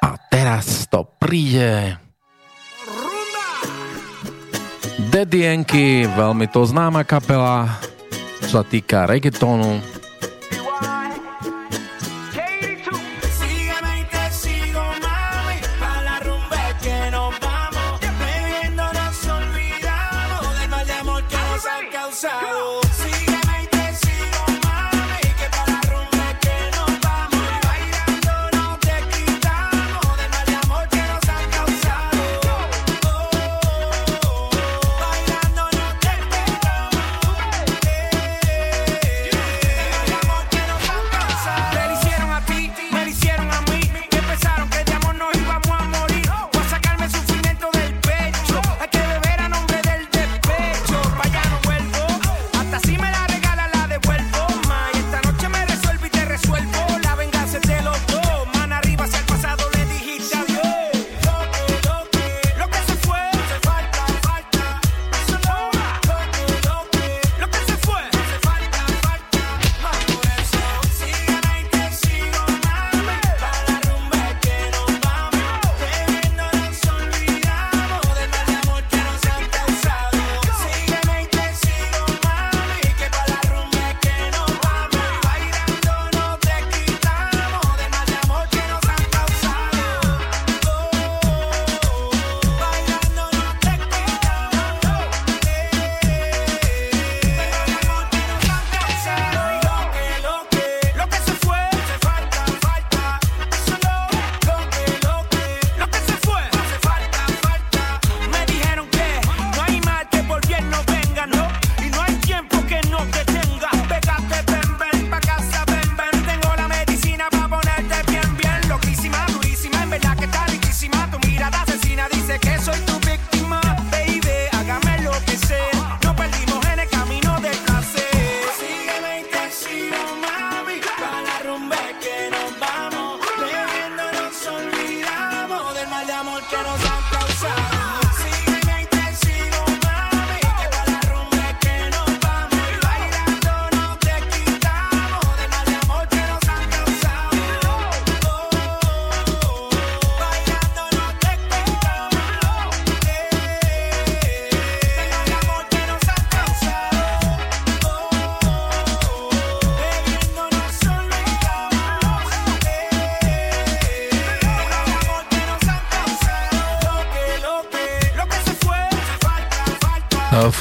A 0.00 0.08
teraz 0.32 0.88
to 0.88 1.04
príde. 1.20 2.00
Yankee, 5.12 6.08
veľmi 6.08 6.48
to 6.48 6.64
známa 6.64 7.04
kapela, 7.04 7.76
čo 8.40 8.60
sa 8.60 8.62
týka 8.64 9.04
reggaetonu 9.04 9.99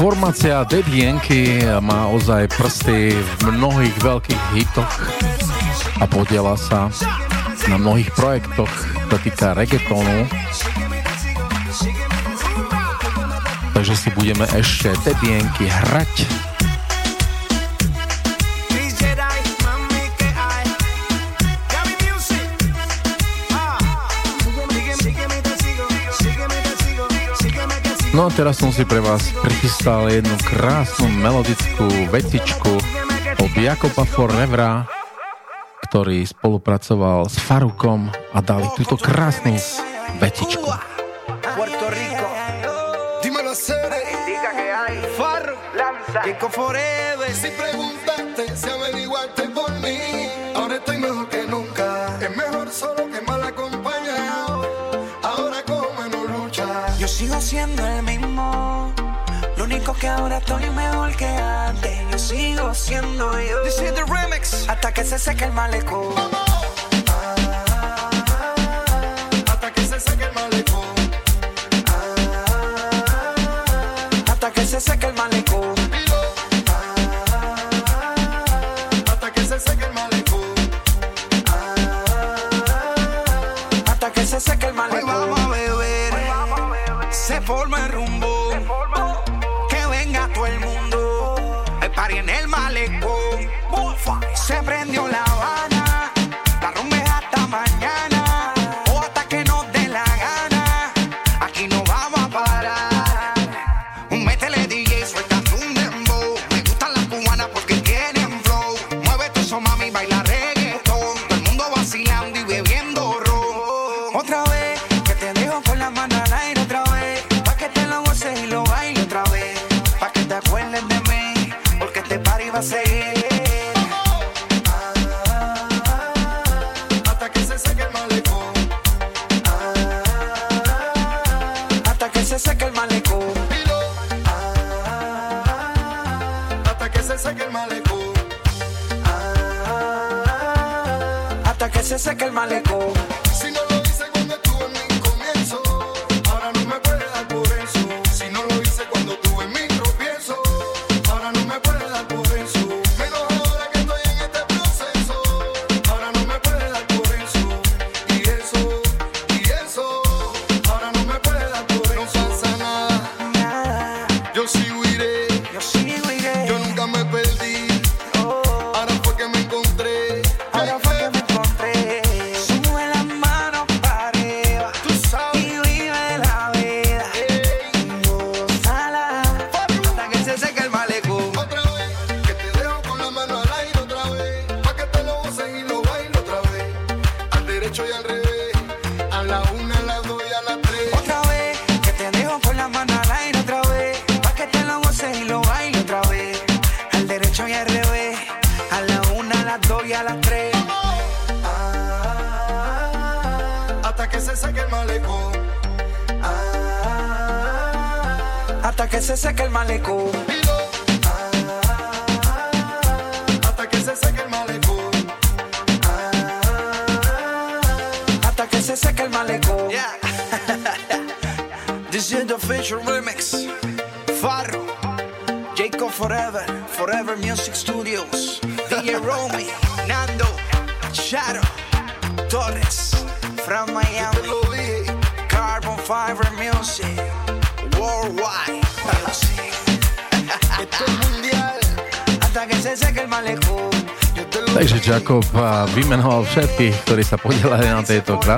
Formácia 0.10 0.66
Debienky 0.66 1.62
má 1.86 2.10
ozaj 2.10 2.49
prsty 2.57 3.14
v 3.14 3.41
mnohých 3.53 3.93
veľkých 4.01 4.43
hitoch 4.57 5.05
a 6.01 6.10
podiela 6.10 6.57
sa 6.57 6.89
na 7.70 7.78
mnohých 7.78 8.10
projektoch, 8.18 8.74
to 9.05 9.16
týka 9.22 9.53
reggaetonu. 9.53 10.26
Takže 13.78 13.93
si 13.93 14.10
budeme 14.18 14.49
ešte 14.57 14.97
Debienky 15.05 15.70
hrať 15.70 16.49
No 28.20 28.28
a 28.28 28.36
teraz 28.36 28.59
som 28.59 28.67
si 28.67 28.84
pre 28.84 28.99
vás 28.99 29.32
prichystal 29.39 30.11
jednu 30.11 30.36
krásnu 30.43 31.07
melodickú 31.24 31.88
vecičku 32.11 32.76
od 33.39 33.51
Jakoba 33.55 34.03
Forevra, 34.03 34.84
ktorý 35.88 36.28
spolupracoval 36.28 37.32
s 37.32 37.39
Farukom 37.39 38.11
a 38.11 38.43
dali 38.43 38.67
túto 38.76 38.99
krásnu 38.99 39.55
vetičku. 40.20 40.67
Puerto 41.55 41.86
Rico, 41.88 42.28
dímelo 43.24 43.55
Cere, 43.55 44.03
indica 44.11 44.51
que 44.51 44.67
hay. 44.67 44.99
Farro, 45.15 45.55
lanza, 45.80 46.20
Jacob 46.28 46.51
Forever, 46.51 47.32
si 47.32 47.55
preguntaste, 47.55 48.51
si 48.51 48.67
averiguaste 48.67 49.47
por 49.55 49.72
mí. 49.80 50.18
que 60.00 60.08
ahora 60.08 60.38
estoy 60.38 60.70
mejor 60.70 61.16
que 61.16 61.26
antes. 61.26 62.00
Yo 62.12 62.18
sigo 62.18 62.74
siendo 62.74 63.32
yo. 63.39 63.64
This 63.64 63.82
is 63.82 63.93
the 63.93 64.06
remix. 64.06 64.68
Hasta 64.70 64.93
que 64.93 65.04
se 65.04 65.20
seque 65.20 65.45
el 65.45 65.52
malecón. 65.52 66.14
Hasta 69.47 69.72
que 69.74 69.82
se 69.82 70.00
seque 70.00 70.24
el 70.24 70.34
malecón. 70.34 70.95
Hasta 74.28 74.52
que 74.52 74.66
se 74.66 74.80
seque 74.80 75.08
el 75.08 75.14
malecón. 75.14 75.78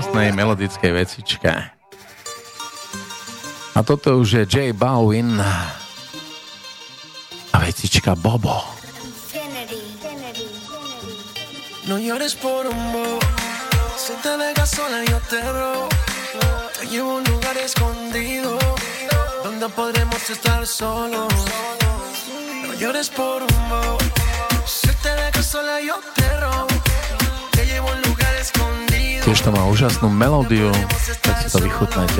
krásnej 0.02 0.34
melodickej 0.34 0.98
vecičke. 0.98 1.54
A 3.78 3.80
toto 3.86 4.18
už 4.18 4.34
je 4.34 4.44
J 4.50 4.56
Balvin 4.74 5.38
a 7.54 7.58
vecička 7.62 8.18
Bobo. 8.18 8.66
No 11.86 12.02
llores 12.02 12.34
por 12.34 12.66
un 12.66 12.82
bobo, 12.90 13.22
si 13.94 14.18
te 14.26 14.34
dejas 14.42 14.74
sola 14.74 15.06
yo 15.06 15.22
te 15.30 15.38
robo, 15.38 15.86
te 16.74 16.90
llevo 16.90 17.12
a 17.12 17.16
un 17.22 17.26
lugar 17.30 17.58
escondido, 17.62 18.58
donde 19.46 19.70
podremos 19.70 20.18
estar 20.18 20.66
solos. 20.66 21.30
No 22.66 22.74
llores 22.74 23.06
por 23.14 23.46
un 23.46 23.58
bobo, 23.70 24.02
si 24.66 24.90
te 25.06 25.14
dejas 25.14 25.46
sola 25.46 25.78
yo 25.78 25.94
te 26.02 26.11
Tiež 29.32 29.48
to 29.48 29.56
má 29.56 29.64
úžasnú 29.72 30.12
melódiu, 30.12 30.68
tak 31.24 31.48
si 31.48 31.56
to 31.56 31.64
vychutnajte. 31.64 32.20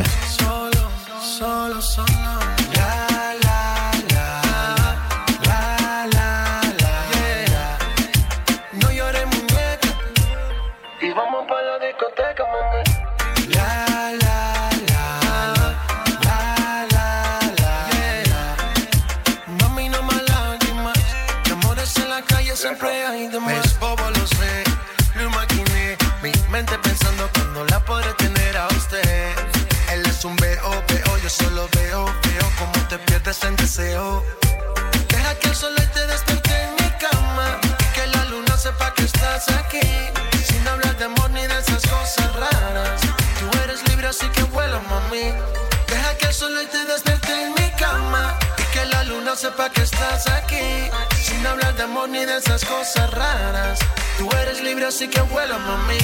Sepa 49.42 49.72
que 49.72 49.82
estás 49.82 50.28
aquí. 50.28 50.92
Sin 51.20 51.46
hablar 51.48 51.76
de 51.76 51.84
amor 51.84 52.08
ni 52.10 52.24
de 52.26 52.38
esas 52.38 52.64
cosas 52.64 53.10
raras. 53.10 53.80
Tú 54.20 54.30
eres 54.44 54.62
libre, 54.62 54.86
así 54.86 55.08
que 55.08 55.20
vuela, 55.22 55.58
mami. 55.58 55.98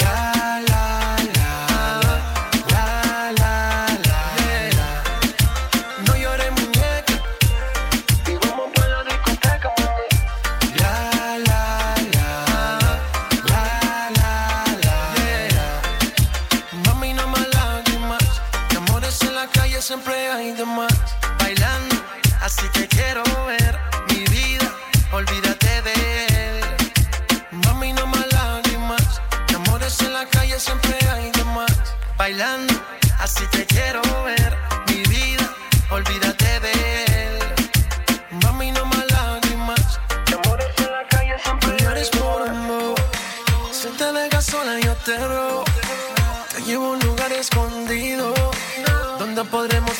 La, 0.00 0.60
la, 0.66 1.16
la. 1.36 2.03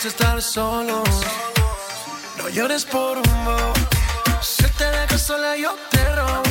Estar 0.06 0.42
solos. 0.42 1.08
No 2.36 2.48
llores 2.48 2.84
por 2.84 3.16
un 3.16 3.44
bo. 3.44 3.56
Si 4.42 4.64
te 4.78 4.84
dejas 4.84 5.22
sola, 5.22 5.56
yo 5.56 5.74
te 5.90 6.14
robo. 6.14 6.42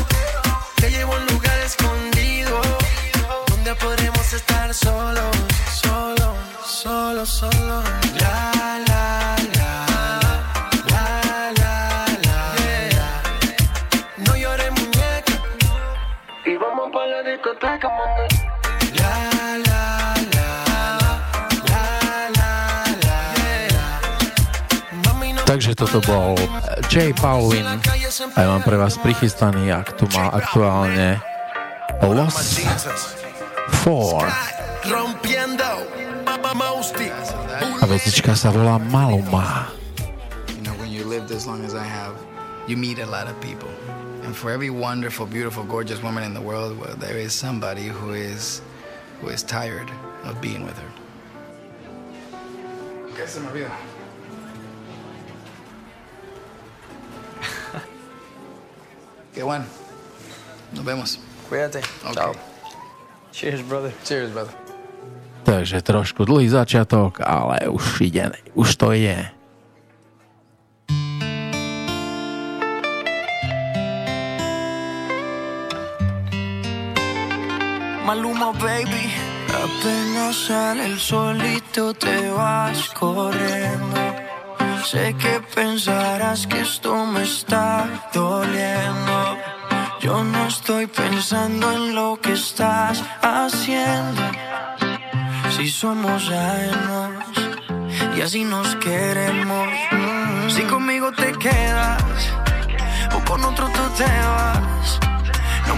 Te 0.77 0.89
llevo 0.89 1.13
a 1.13 1.17
un 1.17 1.25
lugar 1.27 1.59
escondido 1.59 2.61
donde 3.47 3.75
podremos 3.75 4.33
estar 4.33 4.73
solos, 4.73 5.35
solos, 5.81 6.35
solos, 6.65 7.29
solos. 7.29 7.83
La, 8.19 8.52
toto 25.83 25.99
bol 26.07 26.39
J. 26.87 27.11
Paulin 27.11 27.67
a 27.67 28.39
ja 28.39 28.47
mám 28.47 28.63
pre 28.63 28.79
vás 28.79 28.95
prichystaný 29.03 29.67
ak 29.67 29.99
tu 29.99 30.07
má 30.15 30.31
aktuálne 30.31 31.19
Lost 31.99 32.63
4 33.83 33.83
Rompiendo. 34.87 35.83
Papa 36.23 36.55
Mausti. 36.55 37.11
a 37.83 37.85
vecička 37.87 38.31
sa 38.31 38.47
volá 38.51 38.79
Maluma. 38.79 39.71
You 40.55 40.63
know, 40.63 40.75
when 40.79 40.87
you 40.87 41.03
live 41.03 41.27
as 41.35 41.43
long 41.43 41.67
as 41.67 41.75
I 41.75 41.83
have, 41.83 42.15
you 42.67 42.79
meet 42.79 43.03
a 43.03 43.07
lot 43.07 43.27
of 43.27 43.35
people. 43.43 43.71
And 44.23 44.31
for 44.31 44.55
every 44.55 44.71
wonderful, 44.71 45.27
beautiful, 45.27 45.67
gorgeous 45.67 45.99
woman 45.99 46.23
in 46.23 46.31
the 46.31 46.43
world, 46.43 46.79
well, 46.79 46.95
there 46.95 47.19
is 47.19 47.35
somebody 47.35 47.91
who 47.91 48.15
is 48.15 48.63
who 49.19 49.27
is 49.31 49.43
tired 49.43 49.91
of 50.23 50.39
being 50.39 50.63
with 50.63 50.79
her. 50.79 50.91
¿Qué 53.19 53.27
se 53.27 53.43
me 53.43 53.51
olvida? 53.51 53.92
Qué 59.33 59.43
bueno. 59.43 59.65
Nos 60.71 60.85
vemos. 60.85 61.19
Cuídate. 61.49 61.81
Okay. 62.05 62.33
Cheers, 63.31 63.61
brother. 63.61 63.91
Cheers, 64.05 64.31
brother. 64.31 64.53
Takže 65.43 65.81
trošku 65.83 66.23
dlhý 66.23 66.47
začiatok, 66.47 67.19
ale 67.19 67.67
už 67.67 68.01
ide, 68.07 68.31
už 68.55 68.79
to 68.79 68.95
je. 68.95 69.19
Maluma, 78.07 78.55
baby. 78.55 79.11
Apenas 79.51 80.35
sale 80.47 80.85
el 80.85 80.99
solito 80.99 81.93
te 81.93 82.29
vas 82.31 82.89
corriendo. 82.95 84.12
Sé 84.83 85.15
que 85.15 85.39
pensarás 85.55 86.45
que 86.45 86.59
esto 86.59 87.05
me 87.05 87.23
está 87.23 87.87
doliendo. 88.13 89.37
Yo 90.01 90.23
no 90.23 90.47
estoy 90.47 90.87
pensando 90.87 91.71
en 91.71 91.95
lo 91.95 92.19
que 92.21 92.33
estás 92.33 93.01
haciendo. 93.21 94.21
Si 95.55 95.69
somos 95.69 96.29
ajenos 96.29 97.23
y 98.17 98.21
así 98.21 98.43
nos 98.43 98.75
queremos. 98.75 99.69
Si 100.49 100.63
conmigo 100.63 101.11
te 101.13 101.31
quedas 101.31 102.03
o 103.15 103.23
con 103.23 103.43
otro 103.45 103.67
tú 103.67 103.83
te 103.97 104.03
vas. 104.03 104.99
No 105.67 105.75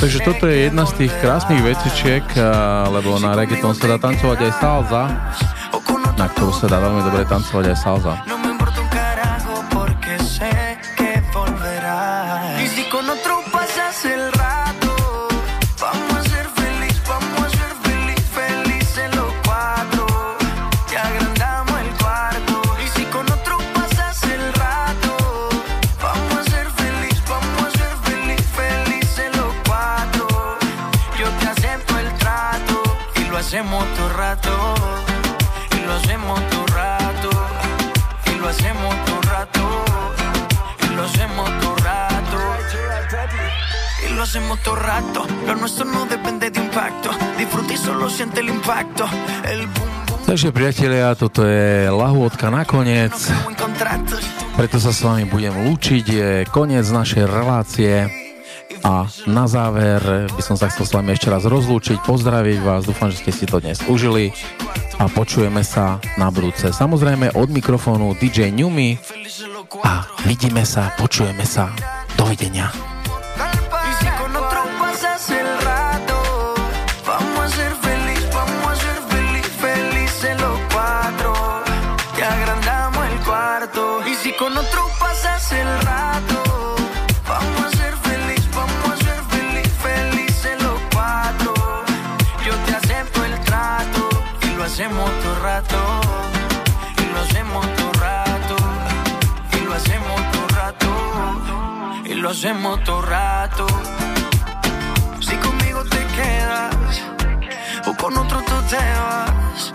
Takže 0.00 0.20
toto 0.20 0.44
je 0.46 0.68
jedna 0.68 0.84
z 0.84 0.92
tých 1.00 1.12
krásnych 1.24 1.64
vecičiek, 1.64 2.24
a, 2.36 2.84
lebo 2.92 3.16
na 3.16 3.32
reggaeton 3.32 3.72
sa 3.72 3.96
dá 3.96 3.96
tancovať 3.96 4.38
aj 4.44 4.52
salsa, 4.60 5.02
na 6.14 6.26
ktorú 6.30 6.52
sa 6.54 6.66
dá 6.70 6.78
veľmi 6.78 7.02
dobre 7.02 7.26
tancovať 7.26 7.74
aj 7.74 7.78
salsa. 7.78 8.33
Rato. 44.84 45.26
Lo 45.46 45.54
nuestro 45.56 45.84
no 45.84 46.04
depende 46.06 46.50
de 46.50 46.60
impacto. 46.60 47.10
Disfruta 47.38 47.72
y 47.72 47.76
solo 47.76 48.08
siente 48.08 48.40
el 48.40 48.48
impacto. 48.48 49.08
El 49.44 49.66
boom 49.66 49.94
Takže 50.24 50.56
priatelia, 50.56 51.12
toto 51.12 51.44
je 51.44 51.92
lahôdka 51.92 52.48
nakoniec, 52.48 53.12
en 53.44 53.52
contratos. 53.60 54.24
preto 54.56 54.80
sa 54.80 54.88
s 54.88 55.04
vami 55.04 55.28
budem 55.28 55.52
lúčiť, 55.68 56.04
je 56.08 56.30
koniec 56.48 56.88
našej 56.88 57.28
relácie 57.28 58.08
a 58.80 59.04
na 59.28 59.44
záver 59.44 60.00
by 60.32 60.40
som 60.40 60.56
sa 60.56 60.72
chcel 60.72 60.88
s 60.88 60.96
vami 60.96 61.12
ešte 61.12 61.28
raz 61.28 61.44
rozlúčiť, 61.44 62.00
pozdraviť 62.08 62.58
vás, 62.64 62.88
dúfam, 62.88 63.12
že 63.12 63.20
ste 63.20 63.32
si 63.36 63.44
to 63.44 63.60
dnes 63.60 63.84
užili 63.84 64.32
a 64.96 65.12
počujeme 65.12 65.60
sa 65.60 66.00
na 66.16 66.32
budúce. 66.32 66.72
Samozrejme 66.72 67.36
od 67.36 67.48
mikrofónu 67.52 68.16
DJ 68.16 68.48
Newmy 68.48 68.96
a 69.84 70.08
vidíme 70.24 70.64
sa, 70.64 70.96
počujeme 70.96 71.44
sa. 71.44 71.68
Dovidenia. 72.16 72.93
Rato. 102.24 102.30
hacemos 102.30 102.84
todo 102.84 103.02
rato. 103.02 103.66
Si 105.20 105.36
conmigo 105.36 105.84
te 105.84 106.06
quedas 106.16 107.02
o 107.86 107.94
con 107.94 108.16
otro 108.16 108.40
tú 108.42 108.54
te 108.68 108.76
vas, 108.76 109.72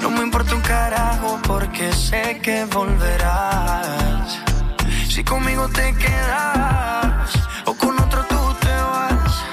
no 0.00 0.10
me 0.10 0.22
importa 0.22 0.54
un 0.54 0.62
carajo 0.62 1.38
porque 1.46 1.92
sé 1.92 2.40
que 2.42 2.64
volverás. 2.66 4.38
Si 5.08 5.22
conmigo 5.24 5.68
te 5.68 5.94
quedas 5.94 7.30
o 7.64 7.74
con 7.74 7.98
otro 8.00 8.24
tú 8.24 8.56
te 8.60 8.74
vas, 8.74 9.44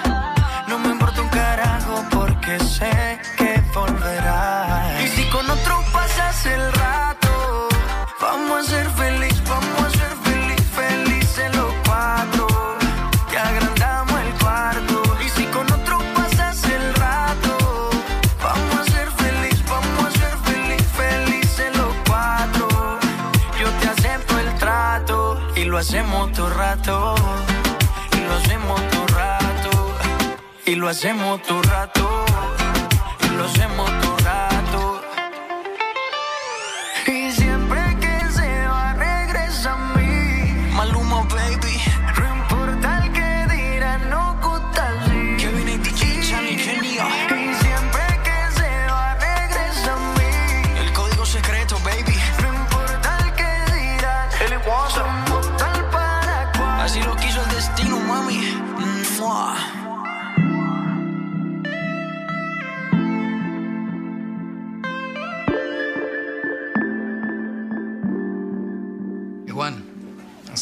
no 0.68 0.80
me 0.80 0.90
importa 0.90 1.22
un 1.22 1.30
carajo 1.30 2.04
porque 2.12 2.60
sé 2.60 3.20
que 3.38 3.62
volverás. 3.74 5.04
Y 5.04 5.08
si 5.08 5.30
con 5.30 5.50
otro 5.50 5.84
pasas 5.94 6.46
el 6.46 6.62
rato, 6.74 6.83
lo 30.84 30.90
hacemos 30.90 31.42
todo 31.44 31.62
rato. 31.62 31.93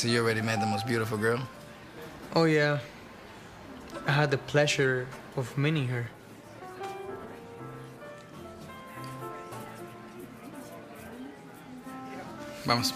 See 0.01 0.09
you 0.09 0.23
already 0.23 0.41
met 0.41 0.59
the 0.59 0.65
most 0.65 0.87
beautiful 0.87 1.15
girl. 1.15 1.47
Oh, 2.35 2.45
yeah. 2.45 2.79
I 4.07 4.11
had 4.13 4.31
the 4.31 4.39
pleasure 4.39 5.05
of 5.37 5.55
meeting 5.55 5.89
her. 5.89 6.09
Vamos. 12.65 12.93